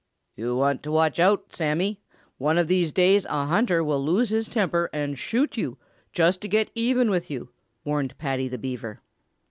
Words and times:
"You 0.35 0.55
want 0.55 0.81
to 0.81 0.91
watch 0.91 1.19
out, 1.19 1.53
Sammy. 1.55 1.99
One 2.39 2.57
of 2.57 2.67
these 2.67 2.91
days 2.91 3.23
a 3.25 3.45
hunter 3.45 3.83
will 3.83 4.03
lose 4.03 4.31
his 4.31 4.49
temper 4.49 4.89
and 4.91 5.15
shoot 5.15 5.57
you, 5.57 5.77
just 6.11 6.41
to 6.41 6.47
get 6.47 6.71
even 6.73 7.11
with 7.11 7.29
you," 7.29 7.49
warned 7.83 8.17
Paddy 8.17 8.47
the 8.47 8.57
Beaver. 8.57 9.03